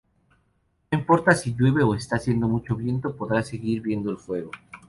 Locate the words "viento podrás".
2.75-3.49